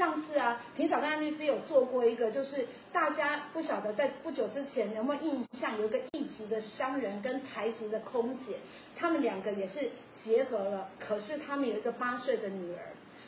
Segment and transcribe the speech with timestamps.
[0.00, 8.56] 上次啊，庭长跟安律师有做过一个，就是大家不晓得在不久之前有没有印象，有个一级的商人跟台籍的空姐，
[8.96, 9.90] 他们两个也是
[10.24, 12.78] 结合了，可是他们有一个八岁的女儿。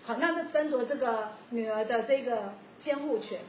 [0.05, 3.41] 好，那就争夺这个女儿的这个监护权，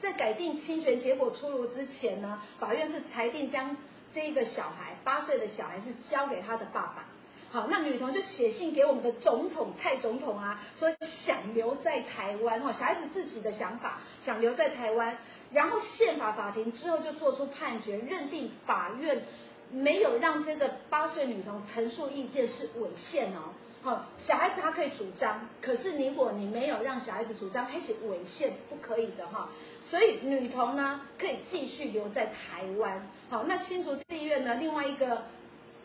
[0.00, 3.76] 在改定侵权结果出炉之前呢，法院是裁定将
[4.14, 7.04] 这一个小孩八岁的小孩是交给他的爸爸。
[7.52, 10.88] 好，那女童就写信给我们的总统蔡总统啊，说
[11.24, 15.18] 想留在台湾哈，小孩子自己的想法，想留在台湾。
[15.50, 19.24] 然后宪法法庭之后就做出判决，认定法院
[19.72, 23.50] 没有让这个八岁女童陈述意见是违宪哦。
[23.82, 29.48] 好，小孩子他可以主张，可是如果你没有让小孩子主张，还是违宪，不可以的哈。
[29.82, 33.08] 所以女童呢可以继续留在台湾。
[33.28, 35.24] 好，那新竹地院呢另外一个。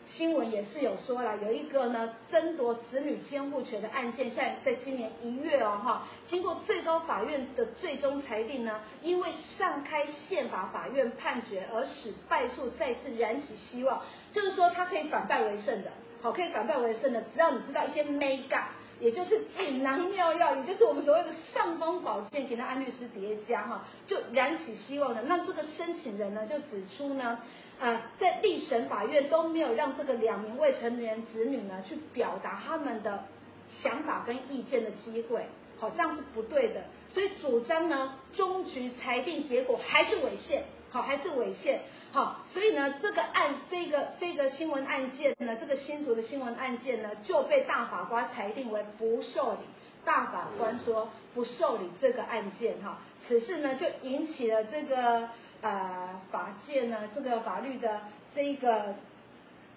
[0.06, 9.28] 新闻也是有说了，有一个呢争夺子女监护权的案件，现在在今年一月哦哈，经过最高法院的最终裁定呢，因为
[9.58, 14.00] 上开宪法法院判决而使败诉再次燃起希望，
[14.32, 15.90] 就是说他可以反败为胜的，
[16.22, 18.62] 好，可以反败为胜的，只要你知道一些 mega，
[19.00, 25.22] 也就是锦囊妙药，也就是我们所谓的尚方宝剑，给那安律师叠加哈，就燃起希望了。
[25.22, 27.38] 那这个申请人呢就指出呢。
[27.78, 33.24] 呃，在历审法院都没有让这个两名未成年子女呢去表达他们的
[33.68, 35.44] 想法跟意见的机会，
[35.78, 36.84] 好，这样是不对的。
[37.10, 41.82] 所以主张呢，终局裁定结果还是违宪，好，还是违宪，
[42.16, 49.58] 好，所以呢，这个案，这个这个新闻案件呢，这个新竹的新闻案件呢，就被大法官裁定为不受理。
[50.02, 55.28] 大法官说不受理这个案件，哈，此事呢就引起了这个。
[55.62, 58.02] 呃，法界呢，这个法律的
[58.34, 58.94] 这一个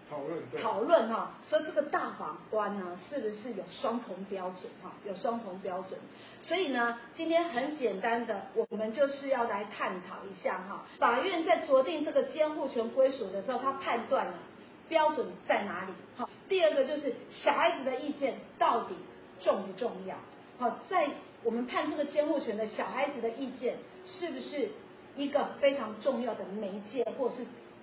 [0.09, 4.91] 讨论讨论哈，说这个大法官呢，是不是有双重标准哈？
[5.05, 5.99] 有双重标准，
[6.39, 10.83] 所以呢，今天很简单的，我们就是要来探讨一下哈。
[10.97, 14.33] 法院在酌定这个监护权归属的时候，他判断了
[14.87, 15.93] 标准在哪里？
[16.17, 18.95] 好，第二个就是小孩子的意见到底
[19.39, 20.15] 重不重要？
[20.57, 21.07] 好，在
[21.43, 24.69] 我们判这个监护权的小孩子的意见是不是？
[25.15, 27.37] 一个非常重要的媒介，或是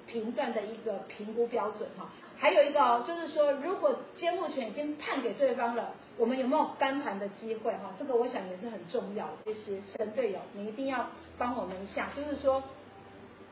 [0.07, 2.09] 评断的一个评估标准哈。
[2.39, 7.95] 还有一个哦，就是说，如果监护权已经判给对方了，我们有没有翻盘的机会哈？
[7.99, 9.33] 这个我想也是很重要的。
[9.45, 11.09] 其实神队友，你一定要
[11.39, 12.11] 帮我们一下。
[12.15, 12.63] 就是说，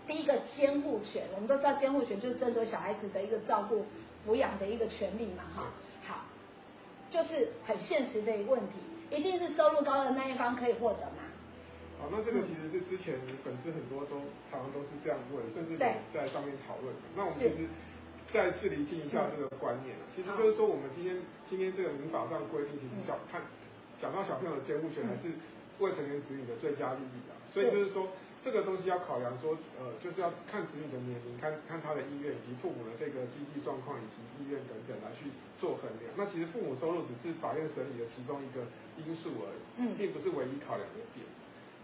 [0.07, 3.87] 第一个监护权，我们都知道监护权就是争夺小孩子的一个照顾、
[4.27, 5.65] 抚养的一个权利嘛哈。
[6.07, 6.27] 好，
[7.11, 8.75] 就是很现实的一个问题，
[9.11, 11.25] 一定是收入高的那一方可以获得嘛。
[11.99, 14.21] 好，那这个其实是之前粉丝很多都
[14.51, 15.97] 常常都是这样问，甚至在
[16.29, 17.01] 上面讨论的。
[17.17, 17.67] 那我们其实
[18.33, 21.17] 再次厘清一下这个观念，其实就是说我们今天
[21.49, 23.43] 今天这个民法上规定，其实小看
[23.99, 25.31] 讲到小朋友的监护权还是
[25.79, 28.09] 未成年子女的最佳利益啊，所以就是说
[28.43, 36.11] 这个东西要考量说，呃，就是要看子女的年龄，看看他的意愿以及父母的这个经济状况以及意愿等等来去做衡量。
[36.17, 38.67] 那其实父母收入只是法院审理的其中一个
[38.99, 41.25] 因素而已，嗯，并不是唯一考量的点。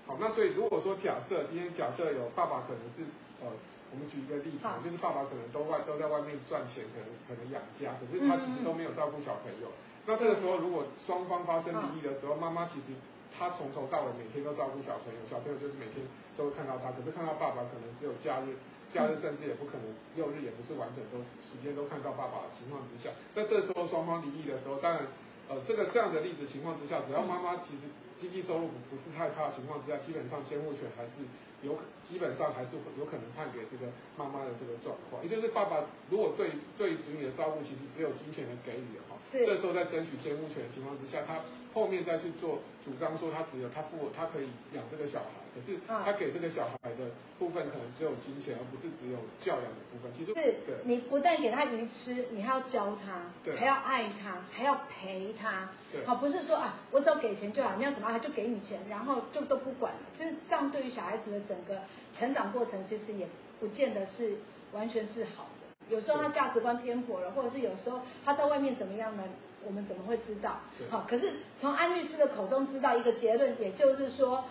[0.06, 3.06] 好，那所以如果说假设今天假设有爸爸可能是
[3.40, 3.46] 呃，
[3.90, 9.68] 我们举一个例子，就是爸爸可能都外都在外面赚钱，可能可能养家，可是他其实都没有照顾小朋友。
[10.06, 12.94] 那这个时候如果双方发生离异的时候，妈妈其实
[13.30, 16.02] 她从头到尾每天都照顾小朋友，小朋友就是每天
[16.36, 18.56] 都会看到他，可是看到爸爸可能只有假日，
[18.90, 19.86] 假日甚至也不可能
[20.16, 25.06] 六日也不是完整都时间都看到爸爸的情况之下，那这时候双方离异的时候，当然
[25.48, 27.90] 呃这个这样的例子情况之下，只要妈妈其实。
[28.20, 31.24] 经济收入不是太差的情况之下，基本上监护权还是
[31.62, 35.22] 有可，基本上还是有可能判给这个妈妈的这个状况。
[35.22, 41.41] 也就是爸爸如果对对子女的照顾其实只有金钱的给予哈，是这时候在争取监护权的情况之下，他
[41.72, 45.41] 后面再去做主张说他只有他不他可以养这个小孩。
[45.53, 50.12] 可是他给这个小孩的部分可能只有金钱，而不是只有教养的部分。
[50.15, 50.54] 其实是
[50.84, 55.69] 你不但给他鱼吃，你还要教他，对还要爱他，还要陪他。
[55.91, 60.00] 对好，不是说啊，我只要给钱就好，你要怎么他就给你钱，然后就都不管了。
[60.17, 61.82] 其实这样对于小孩子的整个
[62.17, 63.26] 成长过程，其实也
[63.58, 64.38] 不见得是
[64.73, 65.94] 完全是好的。
[65.94, 69.25] 有时候他价值观偏颇了，或者是有时候他在外面怎么样呢？
[69.67, 70.61] 我们怎么会知道？
[70.88, 74.44] 好，可是从安律师的口中知道一个结论，也就是说。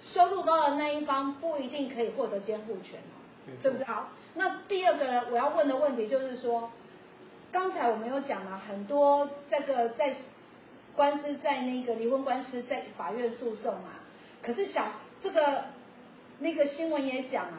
[0.00, 3.00] 收入高的那一方不一定可以获得监护权，
[3.60, 3.84] 对不对？
[3.84, 6.70] 好，那第二个我要问的问题就是说，
[7.50, 10.14] 刚才我们有讲了很多这个在
[10.94, 13.88] 官司在那个离婚官司在法院诉讼嘛，
[14.40, 14.86] 可是小
[15.20, 15.64] 这个
[16.40, 17.58] 那个新闻也讲啊，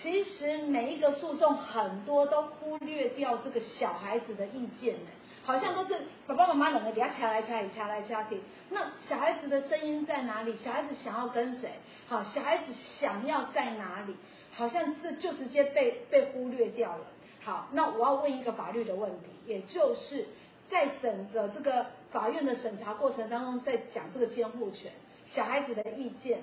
[0.00, 5.10] 其实每一个诉讼很多都忽略掉这个小孩子的意见呢。
[5.44, 8.40] 好像都是爸爸妈妈两个给他掐来掐去，掐来掐去。
[8.70, 10.56] 那小孩子的声音在哪里？
[10.56, 11.70] 小孩子想要跟谁？
[12.08, 12.64] 好，小孩子
[12.98, 14.16] 想要在哪里？
[14.52, 17.06] 好像这就直接被被忽略掉了。
[17.44, 20.26] 好，那我要问一个法律的问题，也就是
[20.68, 24.90] 在整个这个法院的审查过程当中，在讲这个监护权，
[25.26, 26.40] 小孩子的意见，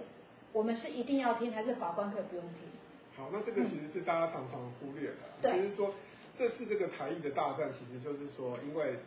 [0.53, 2.61] 我们是一定要听，还是法官可以不用听？
[3.17, 5.93] 好，那这个其实是大家常常忽略的，嗯、就是说。
[6.35, 8.97] 这次这个台艺的大战，其实就是说，因为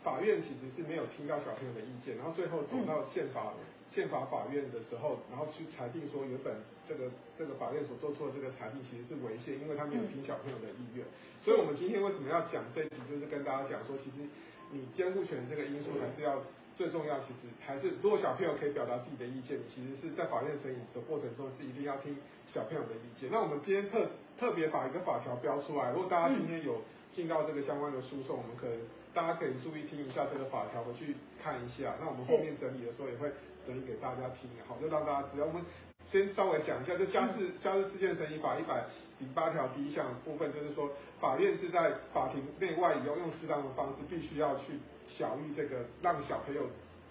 [0.00, 3.52] 法院其实是没有听到小朋友的意见，然后最后走到宪法
[3.88, 6.54] 宪法法院的时候，然后去裁定说，原本
[6.86, 11.04] 这个这个法院所做出的这个裁定其实是违宪，因为他没有听小朋友的意愿。
[11.42, 14.22] 所以我们今天为什么要讲这一集，就是跟大家讲说，其实
[14.70, 16.38] 你监护权这个因素还是要
[16.78, 22.16] 最重要，其实还是如果小朋友可以表达自己的意见，其实是在法院审理的过程中是一定要听
[22.46, 23.28] 小朋友的意见。
[23.32, 24.06] 那我们今天特
[24.38, 26.80] 特别把一个法条标出来，如果大家今天有
[27.10, 28.78] 进到这个相关的诉讼，我们可能
[29.12, 31.96] 大家可以注意听一下这个法条，回去看一下。
[32.00, 33.28] 那我们后面整理的时候也会
[33.66, 35.46] 整理给大家听，好，就让大家只要。
[35.46, 35.60] 我们
[36.10, 38.84] 先稍微讲一下，就家事家事事件审理法一百
[39.18, 40.90] 零八条第一项部分，就是说
[41.20, 46.62] 法院是在法庭内外以用用适当的方式，必须要去小于这个让小朋友。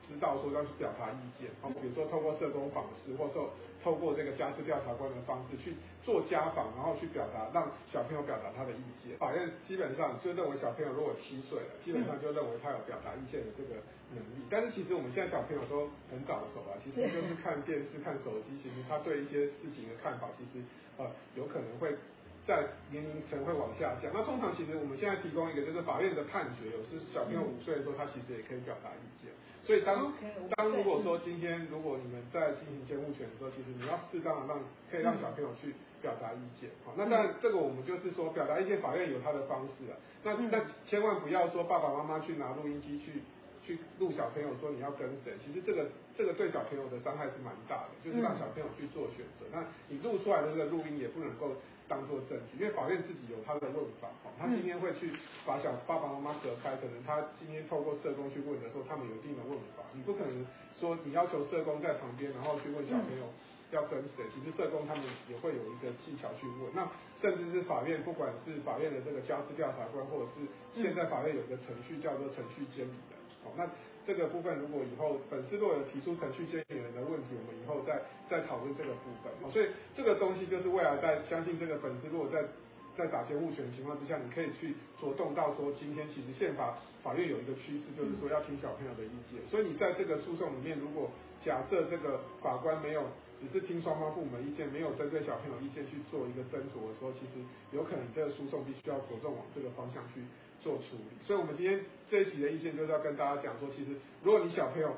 [0.07, 3.51] 知道说要去表达意见，好，比如说透过社工访视，或者说
[3.83, 9.17] 透过这个家事调查官的方式去做家访，然后去表达，让小朋友表达他的意见。
[9.17, 13.81] 法院基本上就认为小朋友如果七岁了，基本上就认为他有表达意见的这个
[14.15, 14.47] 能力。
[14.49, 20.63] 但是其实我们现在小朋友都很早熟啊，其实就是看电视、看手机，其实他对一些事情的看法，其实
[20.97, 21.05] 呃
[21.35, 21.95] 有可能会。
[22.47, 24.09] 在年龄层会往下降。
[24.13, 29.29] 那通常其实我们现在提供一个，就是法院的判决，有时小朋友五岁的时候，他其实也可以表达意见。
[29.67, 30.13] 所以当
[30.55, 36.69] 当如果说今天如果你们在进行监护权的时候，其实你要适当的让可以让小朋友去表达意见。
[36.85, 39.99] 好，那当然这个我们就是说表达意见，法院有他的方式啊。
[40.23, 43.21] 那那千万不要说爸爸妈妈去拿录音机去
[43.61, 49.43] 去录小朋友说你要跟谁，其实这个这个对小朋友的伤害是蛮大的，就是让小朋友去做选择。
[49.51, 51.51] 那你录出来的这个录音也不能够。
[51.87, 55.11] 当做证据，因为法院自己有他的问法，哈，他今天会去
[55.45, 60.45] 把小爸爸妈妈隔开，可能他今天透过社工去问的时候，他们有一定的问法，你不可能
[60.77, 63.25] 说你要求社工在旁边，然后去问小朋友
[63.71, 66.87] 要跟谁，其实社工他们也会有一个技巧去问，那
[67.21, 70.43] 甚至是法院，不管是法院的这个家事调查官，或者是
[70.81, 73.69] 现在法院有一个程序叫做程序监理的，好，那。
[74.07, 79.51] 这个部分，如果以后粉丝若有提出程序监理人的问题，我们以后再再讨论这个部分。
[79.51, 82.41] 所以这个东西就是未来在相信这个粉丝如果在
[82.95, 89.37] 在打监护权的情况之下，你可以去着重到说，今天其实宪法法院有一个趋势，就是说要听小朋友的意见。
[89.45, 91.11] 所以你在这个诉讼里面，如果
[91.43, 93.03] 假设这个法官没有
[93.39, 100.23] 只是听双方父母的意见，没有针对小朋友意见去做一个斟酌的时候，其实有可能这个诉讼必须要着重往这个方向去。
[100.67, 101.79] 做处理，所以我们今天
[102.09, 103.91] 这一集的意见就是要跟大家讲说，其实
[104.21, 104.97] 如果你小朋友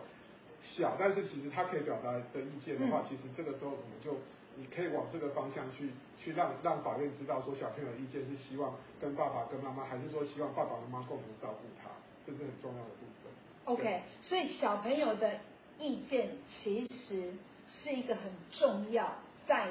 [0.64, 4.18] 小，但是其实他可以表达的意见的话，嗯、其实这个时候我们就
[4.56, 11.92] 你可以往这个方向去去让让法院知道说小朋友的意见是希望跟爸爸跟妈妈，还是说希望爸爸妈妈共同照顾他，
[12.26, 13.32] 这是很重要的部分。
[13.66, 15.40] OK，所以小朋友的
[15.78, 17.32] 意见其实
[17.68, 19.68] 是一个很重要，在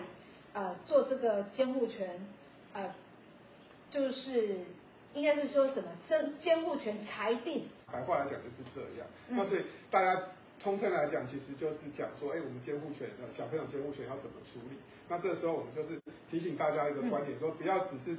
[0.52, 2.24] 呃做这个监护权
[2.72, 2.94] 呃
[3.90, 4.60] 就是。
[5.18, 7.66] 应该是说什么监监护权裁定？
[7.90, 9.06] 白话来讲就是这样。
[9.28, 10.22] 那所以大家
[10.62, 14.76] 通称来讲，其实就是讲说，哎，我们监护权的小朋友监护权要怎么处理？
[15.08, 16.00] 那这个时候我们就是
[16.30, 18.16] 提醒大家一个观点，说不要只是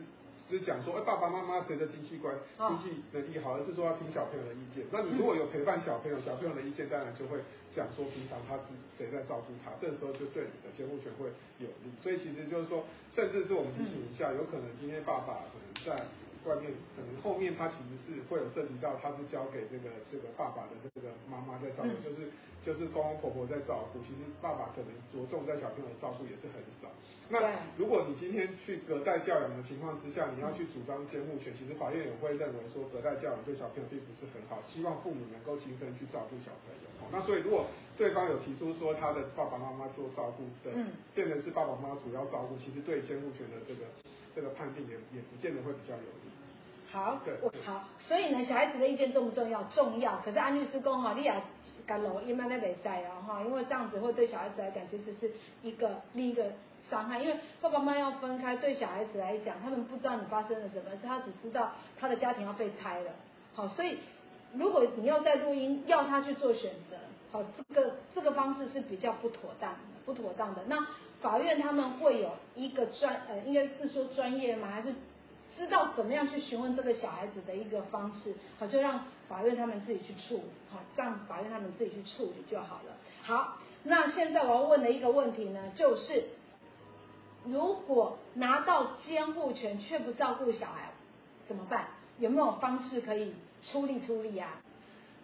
[0.49, 4.83] 只是讲说，哎，爸爸妈妈谁的经济观、经济能力好，而是说要听小朋友的意见。
[4.91, 7.37] 那你如果有陪伴小朋友，小朋友的意见当然就会
[7.71, 8.63] 讲说，平常他是
[8.97, 11.93] 谁在照顾他，这个时候就对你的监护权会有利。
[12.01, 12.83] 所以其实就是说，
[13.13, 16.03] 甚至是我们提醒一下，有可能今天爸爸可能在。
[16.45, 22.31] 外面可能后面他其实是会有涉及到，他是交给这个这个爸爸的这个妈妈在照顾，就是
[22.63, 23.99] 就是公公婆婆在照顾。
[23.99, 26.87] 其实爸爸可能着重在小朋友的照顾也是很少。
[27.31, 27.37] 那
[27.77, 36.87] 如果你今天去隔代教养的情况之下，你要去主张监护权，其实法院也会认为说隔代教养对小朋友并不是很好，希望父母能够亲身去照顾小朋友。
[37.11, 37.67] 那所以如果
[37.97, 40.73] 对方有提出说他的爸爸妈妈做照顾的，
[41.13, 43.85] 变成是爸爸妈妈主要照顾，其实对监护权的这个。
[44.35, 46.29] 这个判定也也不见得会比较有利。
[46.91, 49.61] 好，我好，所以呢，小孩子的意见重不重要？
[49.65, 50.17] 重要。
[50.25, 51.33] 可是安律师公哈，你也
[51.85, 55.31] 干老一般在比赛啊哈，因为这样子会对小孩子来讲，其实是
[55.61, 56.51] 一个另一个
[56.89, 57.21] 伤害。
[57.21, 63.11] 因为爸爸妈妈要分开，对小孩子来讲，他们不知道你发生了什么，是他只知道他的家庭要被拆了。
[63.53, 63.99] 好，所以
[64.55, 66.97] 如果你要在录音要他去做选择，
[67.31, 70.63] 好，这个这个方式是比较不妥当的，不妥当的。
[70.65, 70.87] 那
[71.21, 74.69] 法院他们会有一个专呃，应该是说专业吗？
[74.71, 74.93] 还是
[75.55, 82.95] 知道怎么样去询问这个小孩子的一个方式，好，就让法院他们自己去处理，好，让法院他们自己去处理就好了。
[83.21, 86.23] 好，那现在我要问的一个问题呢，就是
[87.45, 90.91] 如果拿到监护权却不照顾小孩，
[91.47, 91.87] 怎么办？
[92.19, 93.33] 有没有方式可以
[93.63, 94.61] 出力出力啊？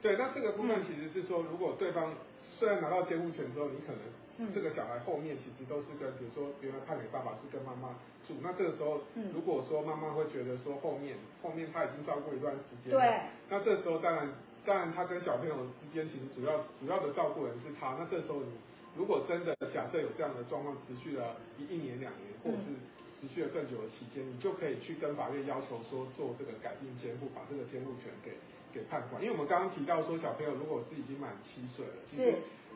[0.02, 4.02] 对，那这个部分其实是说，如果对方虽然拿到监护权之后，你可能。
[4.38, 7.96] 嗯，这个小孩后面其实都是跟，比如说原来判给爸爸是跟妈妈
[8.28, 9.32] 住，那这个时候，嗯。
[9.34, 14.28] 如果说妈妈会觉得说后面后面他已经照顾一段时间，对，那这时候当然
[14.66, 18.52] 当然他跟小朋友之间其实主要主要的照顾人是他，那这时候你
[18.96, 22.76] 如果真的假设有这样的状况持续了一一年两年，或者是
[23.16, 28.36] 持续了更久的期间，你就可以去跟法院要求说做这个改定监护，把这个监护权给
[28.74, 32.36] 给判管，因为我们刚刚提到说小朋友如果是已经满七岁了，其实。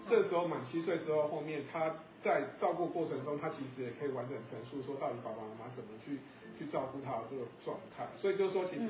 [0.10, 6.18] 这时候满七岁之后，后面他在照顾过程中，他其实也可以完整陈述说，到底爸爸妈妈怎么去
[6.58, 8.08] 去照顾他的这个状态。
[8.16, 8.90] 所以就是说，其实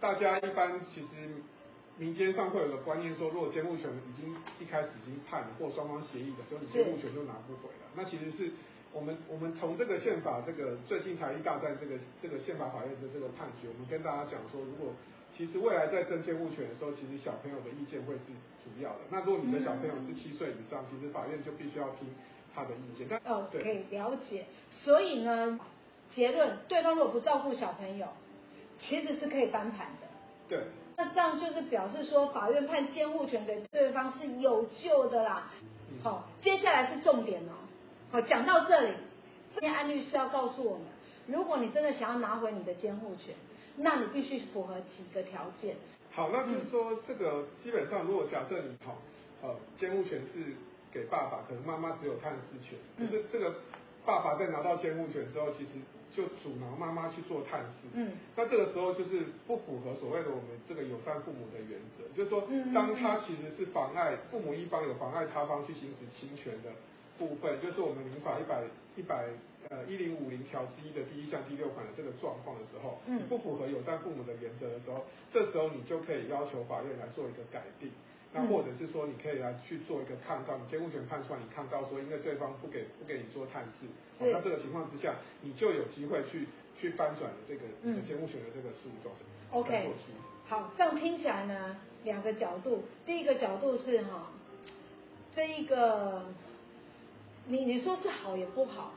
[0.00, 1.06] 大家一般其实
[1.96, 7.88] 民间上会有个观念说，如果监护权已经一开始已经判了，或双方协议的，就是监护权就拿不回了。
[7.94, 8.50] 那其实是
[8.92, 14.92] 我们我们从这个宪法这个最近台一大战这个这个宪法法院的这个判决，我们跟大家讲说，如果
[15.30, 18.20] 其实未来在争监护权的时候，其实小朋友的意见会是
[18.64, 18.98] 主要的。
[19.10, 22.08] 那如果你的小朋友是七岁以上，其实法院就必须要听
[22.54, 23.06] 他的意见。
[23.08, 24.46] 但哦，可以了解。
[24.70, 25.60] 所以呢，
[26.10, 28.08] 结论，对方如果不照顾小朋友，
[28.80, 30.08] 其实是可以翻盘的。
[30.48, 30.64] 对。
[30.96, 35.52] 那这样就是表示说，法院判监护权给对方是有救的啦。
[36.02, 37.52] 好、哦，接下来是重点哦。
[38.10, 38.94] 好，讲到这里，
[39.52, 40.86] 今天安律师要告诉我们，
[41.28, 43.36] 如果你真的想要拿回你的监护权。
[43.78, 45.76] 那你必须符合几个条件。
[46.10, 49.00] 好，那就是说，这个基本上，如果假设你好，
[49.42, 50.56] 呃，监护权是
[50.90, 52.78] 给爸爸，可能妈妈只有探视权。
[52.98, 53.54] 可是这个
[54.04, 55.78] 爸爸在拿到监护权之后，其实
[56.10, 57.88] 就阻挠妈妈去做探视。
[57.92, 58.12] 嗯。
[58.34, 62.42] 那这个时候就是不符合所谓的我们这个友善父母的原则，就是说，
[62.74, 66.70] 当他其实是妨碍父母一方有妨碍他方去行使侵权的
[67.18, 68.62] 部分，就是我们民法一百
[68.96, 69.26] 一百。
[69.70, 77.90] 呃，一零五零条之一的第一项第六款的这个状况的时候，嗯，不符合友善父母的原则的时候，这时候你就可以要求法院来做一个改定，
[78.32, 83.84] 那或者是说你可以来去做一个抗告，你监护权判出来，你抗告说因为对方不给不给你做探视，
[84.24, 86.46] 哦，那这个情况之下，你就有机会去
[86.80, 87.60] 去翻转这个
[88.06, 89.12] 监护权的这个诉讼。
[89.50, 89.90] OK，
[90.46, 94.32] 好，这样听起来呢，两个角度，第一个角度是哈，
[95.36, 96.24] 这一个
[97.48, 98.92] 你你说是好也不好。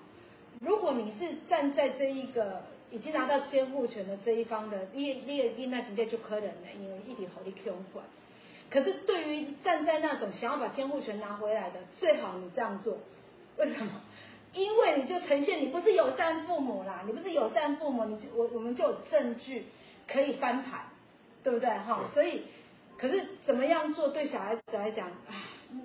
[0.59, 8.05] 如果你是站在这一个已经拿到监护权的这一方的，你你你那直接就可能了，因为一点好的控管。
[8.69, 12.97] 可是对于站在那种想要把监护权拿回来的，最好你这样做，
[13.57, 14.01] 为什么？
[14.53, 19.65] 因为你就呈现你不是友善父母啦，你不是友善父母，你就我我们就有证据
[20.07, 20.81] 可以翻盘，
[21.43, 21.69] 对不对？
[21.69, 22.43] 哈，所以
[22.97, 25.31] 可是怎么样做对小孩子来讲，啊，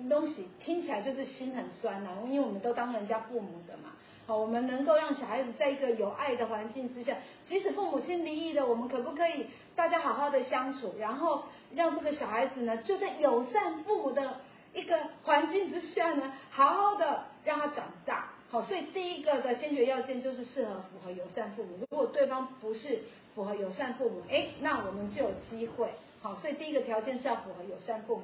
[0.09, 3.91] 东西听起来就是心很酸呐，因为我们都当人家父母的嘛。
[4.25, 7.15] 好，我们能够让小孩子在一个有爱的环境之下，
[7.47, 14.41] 即使父母亲离异的，我们可不可以大家好好的相处，然后让这个小孩子呢，就在友善父母的
[14.73, 18.33] 一个环境之下呢，好好的让他长大。
[18.49, 21.77] 好，所以第一个的先决要件就是适合符合友善父母。
[21.79, 22.99] 如果对方不是
[23.33, 25.89] 符合友善父母，哎，那我们就有机会。
[26.21, 28.23] 好，所以第一个条件是要符合友善父母。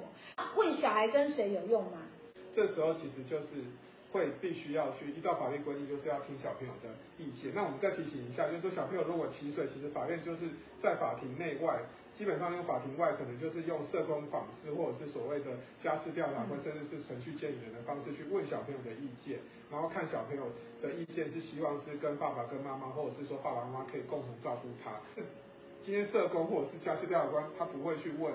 [0.55, 1.99] 问小孩跟谁有用吗？
[2.53, 3.47] 这时候其实就是。
[4.13, 7.51] 会必须要去依照法律规定，就是要听小朋友的意见。
[7.55, 10.41] 那我们再提醒一下，就是说小朋友如果七岁，其实法院就是
[10.79, 11.79] 在法庭内外，
[12.13, 19.39] 基本上用法庭外可能就是用社工访视，或者是所谓的家事调查，或甚至是程序监理人的方式去问小朋友的意见，
[19.71, 20.43] 然后看小朋友
[20.79, 24.91] 的意见是希望是跟爸爸跟妈妈，或者是说爸爸妈妈可以共同照顾他。
[25.83, 28.33] 今天社工或者是家事调查官，他不会去问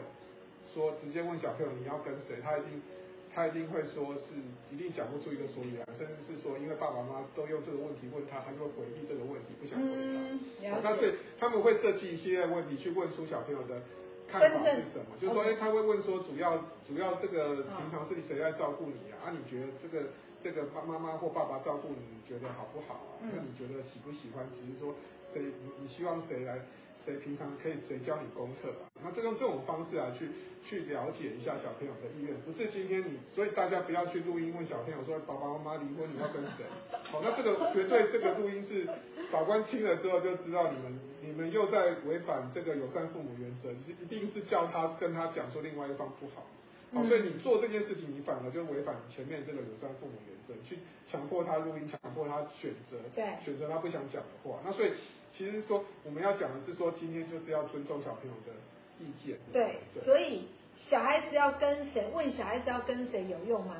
[0.75, 2.83] 说直接问小朋友你要跟谁，他一定。
[3.31, 4.35] 他一定会说是
[4.75, 10.19] 一定讲不出一个所以然，甚至是说因为爸爸妈妈都用这个问题问他，他就会回避这个问题，不想回答。
[10.26, 10.40] 嗯，
[10.83, 13.83] 那所以他们会设计一系列问题去问出小朋友的
[14.26, 16.57] 看法是什么，就是说，哎，他会问说主要
[16.88, 19.28] 主要这个平常是谁在照顾你啊？
[19.28, 20.09] 啊，你觉得这个
[20.43, 23.23] 这个妈妈妈或爸爸照顾你，你觉得好不好啊？
[23.23, 24.49] 那你觉得喜不喜欢？
[24.50, 24.97] 只是说
[25.33, 26.59] 谁你你希望谁来？
[27.08, 28.84] 谁平常可以谁教你功课啊？
[29.02, 30.28] 那这用这种方式来，去
[30.62, 36.68] 去了解一下小朋友的意愿，不是今天你，所以大家不要去录音问小朋友说，爸爸妈妈离婚你要跟谁？
[37.10, 38.84] 好，那这个绝对这个录音是
[39.32, 46.44] 法官听了之后就知道你们你们又在违反这个友善父母原则，是一定是叫他跟他讲说另外一方不好。
[46.92, 54.59] 好，所以你做这件事情，你反而就违反前面这个友善父母原则，去强迫他录音，强迫他选择，对，选择他不想讲的话。
[54.64, 54.92] 那所以
[55.33, 58.52] 其实说我们要讲的是说，今天就是要尊重小朋友的
[58.99, 59.37] 意见。
[59.52, 63.76] 对，对所以小孩子要跟谁问小孩子要跟谁有用吗？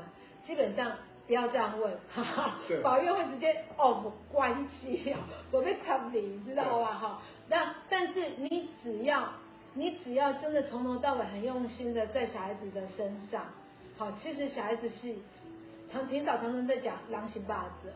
[0.47, 0.93] 基本上
[1.27, 6.93] 不要这样问，哈哈，法院会直接哦我关机啊，我被参你知道吧？
[6.93, 9.33] 哈，那但是你只要
[9.79, 13.45] 你只要真的从头到尾很用心的在小孩子的身上，
[13.97, 15.15] 好，其实小孩子是
[15.89, 17.93] 常挺早常常在讲狼行霸子。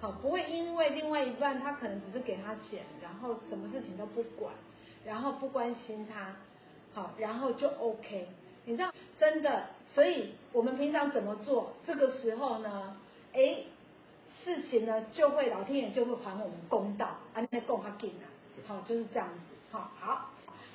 [0.00, 4.52] 好，不会因为另外一半他可能只是给他钱，然后什么事情都不管，
[5.04, 6.34] 然后不关心他，
[6.92, 8.26] 好，然后就 OK。
[8.64, 12.96] 你知道，真的，所以我们平常怎么做，这个时候呢，
[13.32, 13.58] 哎，
[14.42, 18.26] 事情呢就会老天爷就会还我们公道，安内共他给啊，
[18.66, 19.54] 好，就是这样子。
[19.70, 20.30] 好，好，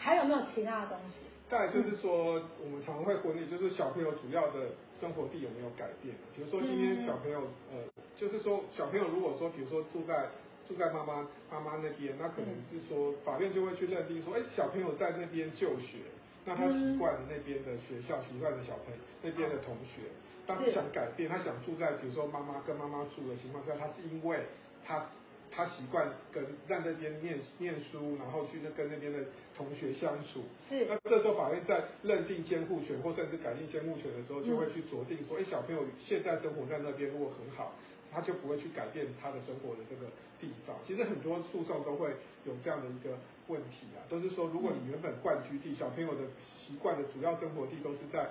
[0.07, 1.19] 还有没有其他的东西？
[1.49, 6.15] 再来就是说，我们常常会婚礼，就是小朋友主要的生活地有没有改变？
[6.33, 7.83] 比如说今天小朋友，呃，
[8.15, 10.29] 就是说小朋友如果说，比如说住在
[10.65, 15.99] 住在妈妈妈妈那边，那可能是说法院就会去认定说，哎，小朋友在那边就学，
[16.45, 20.07] 那他习惯了那边的学校，习惯了小朋友那边的同学，
[20.47, 24.39] 他是想改变，他想住在比如说妈妈跟妈妈住的情况下，他是因为
[24.85, 25.05] 他。
[25.49, 29.19] 他习惯跟在那边念念书，然后去那跟那边的
[29.57, 30.43] 同学相处。
[30.69, 30.85] 是。
[30.85, 37.73] 那这时候法院在认定监护权或甚至改定监护权的时候，就会去酌定说，哎、嗯，小朋友现在生活在那边如果很好，
[38.11, 40.05] 他就不会去改变他的生活的这个
[40.39, 40.75] 地方。
[40.85, 42.13] 其实很多诉讼都会
[42.45, 48.29] 有这样的一个问题啊，都是说，如果你原本惯居地，小朋友的习惯的主要生活地都是在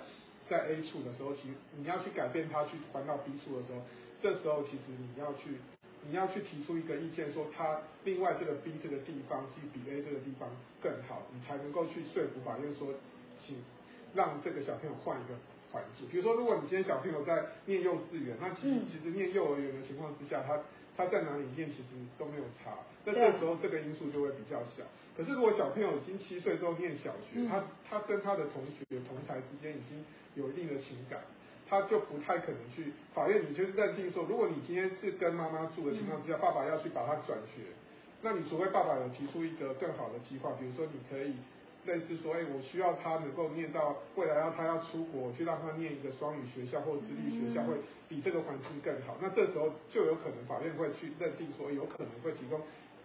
[0.49, 3.83] 在 A 处的时候，其实你要去改变他去还到 B 处的时候，
[4.23, 5.59] 这时候其实你要去。
[6.09, 10.49] 你要去提出一个意见，说他另外这个 B 这个地方是比 A 这个地方
[10.81, 12.95] 更好，你才能够去说服法院说，
[13.41, 13.57] 请
[14.15, 15.35] 让这个小朋友换一个
[15.73, 16.09] 环境。
[16.09, 20.61] 比如说，如果你今天小朋友在念幼稚园，那其实其实念幼儿园的情况之下，他
[20.97, 24.83] 他在哪里念其实都没有差，那这时候这个因素就会比较小。
[25.17, 31.21] 可是如果小朋友已经七岁之后念小学，他他跟他的同学同才之间已经有一定的情感。
[31.68, 37.62] 他就不太可能去法院，你就认定说，如果你今天是跟妈妈住的情况之下，爸爸要去把他转学，
[38.22, 41.35] 那你除非爸爸有提出一个更好的计划，比如说你可以
[41.85, 47.74] 类似说，哎，我需要他能够念到未来要他要出国，去让他念一个双语学校或私立学校，会
[48.09, 49.16] 比这个环境更好。
[49.20, 52.61] 那这时候就有可能法院会去认定说，有可能会提供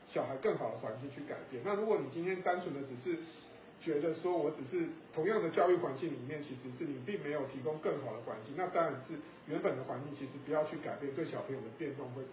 [0.05, 1.63] 小孩更好的环境去改变。
[1.65, 3.17] 那如果你今天单纯的只是。
[3.81, 9.15] 觉得说，我只是同样的教育环境里面，其实是你并没有提供更好的环境，那当然是
[9.47, 12.29] 原本的环境，其实不要去改变，对小朋友的变动会是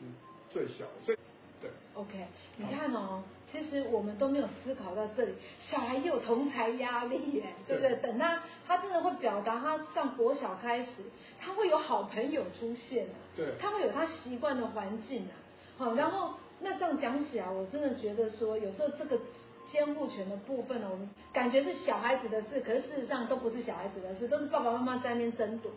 [0.50, 0.92] 最小的。
[1.06, 1.18] 所以，
[1.60, 1.70] 对。
[1.94, 2.26] OK，
[2.58, 7.94] 你看哦，其实我们都没有思考到这里，小孩也有同才压力耶，对不对？
[7.94, 11.02] 对，等他他真的会表达，他上国小开始，
[11.40, 15.32] 他会有好朋友出现啊，对，他会有他习惯的环境啊，
[15.78, 19.18] 好，然后那这样讲起来，我真的觉得说，有时候这个。
[19.70, 25.70] 监护权的部分呢，我们感觉是小孩子的事，可是事实上都不是小孩子的事，都是爸爸妈妈在那边争夺，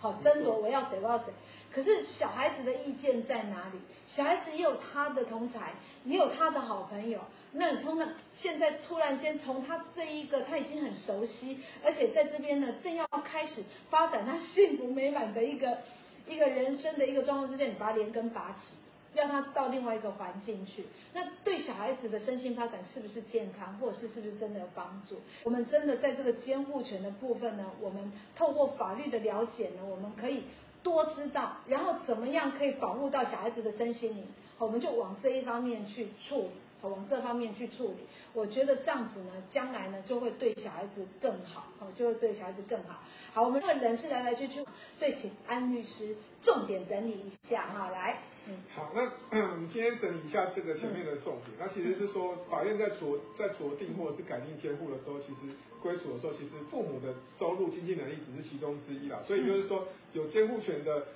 [0.00, 1.26] 好争夺我要谁我要谁。
[1.72, 3.80] 可是小孩子的意见在哪里？
[4.06, 5.72] 小孩子也有他的同才，
[6.04, 7.18] 也有他的好朋友。
[7.52, 15.78] 那你从那现在突然间从他这一个他已经很熟悉，而且在这边呢正要开始发展他幸福美满的一个
[16.28, 18.76] 一个人生的一个状况之间，你把他连根拔起。
[19.14, 25.20] 让他到另外一个环境去，那对小孩子的身心发展是不是健康，或者是是不是真的有帮助？
[25.44, 30.42] 我们真的在这个监护权的部分呢，我们透过法律的了解呢，我们可以
[30.82, 36.63] 多知道，然后怎么样可以保护到小孩子的身心灵，好，我们就往这一方面去处理。
[36.88, 43.02] 往这方面去处理，我觉得这样子呢，将来呢就会对小孩子更好，哦，就会对小孩子更好。
[43.32, 49.02] 好，我们这个人是来来去去，所以请安律师重点整理一下哈，来，嗯，好，那
[49.52, 55.40] 我们今天整理一下这个前面的重点，嗯、那其实是说法院在酌在酌定或者是改定监护的时候，其实
[55.82, 61.06] 归属的时候，其实父母的收入、经济能力只是其中之一啦，所以就是说有监护权的。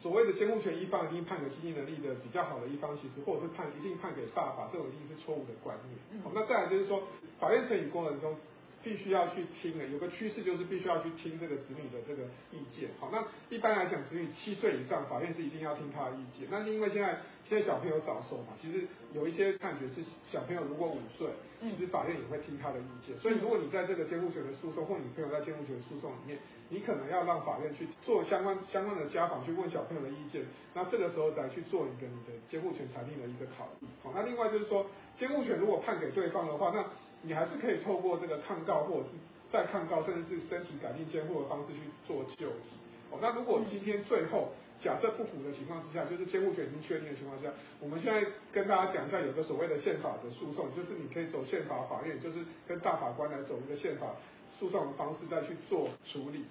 [0.00, 6.22] 所谓的监护权一方一定判给经济能力的比较好的一方，其实或者是判一定判给爸爸，这种一定是错误的观念。
[6.22, 7.02] 好，那再来就是说，
[7.40, 8.36] 法院审理过程中。
[8.82, 12.88] 必须要去听的，有个趋势就是必须要去听这个子女的这个意见。
[12.98, 13.22] 好，那
[13.54, 16.46] 一般来讲，子女七岁以上，法院是一定要听他的意见。
[16.50, 21.28] 那是因为现在现在小朋友早熟嘛，其实有一些判决是小朋友如果五岁，
[21.60, 23.18] 其实法院也会听他的意见。
[23.18, 26.38] 所以如果你在这个监护权的诉讼，或你朋友在监护权的诉讼里面，
[26.68, 30.44] 你可能要让法院去做相关相关的家访，去问小朋友的意见。
[30.74, 33.88] 那这个时候再去做一个你的监护权裁定的一个考虑。
[34.02, 34.86] 好，那另外就是说，
[35.16, 36.84] 监护权如果判给对方的话，那
[37.28, 39.08] 你还是可以透过这个抗告，或者是
[39.52, 42.80] 再抗告，甚至是申请改定监护的方式去做救济。
[43.10, 44.48] 哦，那如果今天最后
[44.80, 54.16] 假设不符的情况之下，就是监护权已经确定的情况下，我们现在跟大家讲一下，有个所谓的宪法的诉讼，就是你可以走宪法法院，就是跟大法官来走一个宪法
[54.58, 56.44] 诉讼的方式再去做处理。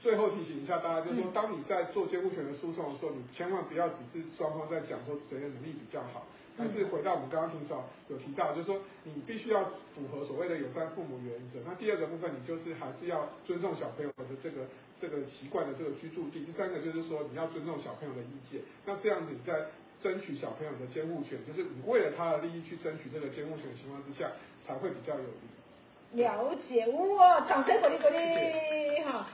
[0.00, 9.64] 最后提醒一下大家，就是说，当你在做监护权的诉讼的时候，你千万不要只是双方在讲说谁的能力比较好，还是回到我们刚刚庭长有提到，就是说你必须要
[9.94, 11.60] 符合所谓的友善父母原则。
[11.66, 14.62] 那第二个部分，你就是还是要尊重小朋友的这个
[15.00, 16.44] 这个习惯的这个居住地。
[16.44, 18.60] 第三个就是说，你要尊重小朋友的意见。
[18.84, 19.66] 那这样子你在
[20.00, 24.30] 争取小朋友的监护权，就是你为了他的利益去争取这个监护权的情况之下，
[24.66, 26.22] 才会比较有利。
[26.22, 29.28] 了解哇，掌声鼓励鼓励哈。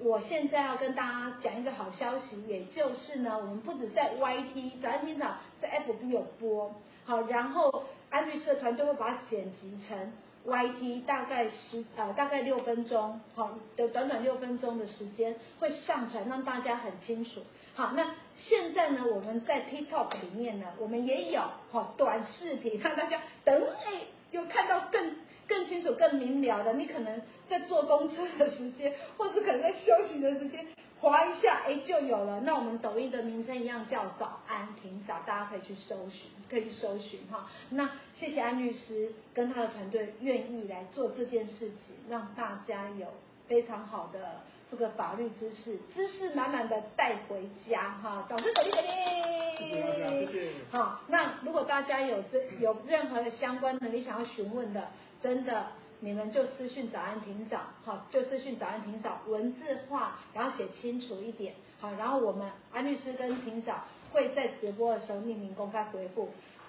[0.00, 6.72] 我现在要跟大家讲一个好消息，也就是呢，我们不止在 YT 早安厅长在 FB 有播，
[7.04, 10.12] 好，然后安律师的团队会把它剪辑成
[10.46, 17.42] YT，大概十呃大概六分钟，好，的短短六分钟的时间会上传，让大家很清楚。
[17.74, 25.16] 好，那现在呢，我们在 TikTok 里面呢，我们也有好短视频，让大家等哎，有看到更。
[25.48, 30.66] 更清楚、更明了的，你可能在坐公车的时间，或者可能在休息的时间，
[31.00, 32.42] 划一下，哎，就有了。
[32.42, 37.48] 那我们抖音的名称一样叫早安庭早，大家可以去搜寻，可以去搜寻哈。
[37.70, 43.06] 那谢谢安律师跟他的团队愿意来做这件事情，让大家有
[43.46, 48.26] 非常好的这个法律知识，知识满满的带回家哈。
[48.28, 48.88] 掌声鼓励鼓励。
[49.58, 50.52] 谢谢，谢谢。
[50.70, 54.88] 好，那如果大家有这有任何相关的你想要询问的。
[55.22, 55.66] 真的，
[56.00, 66.30] 你们就私讯早安庭嫂，好，就私讯早安庭嫂，文字化，然后写清楚一点，好，然后我们安律师跟庭嫂会在直播的时候匿名公开回复。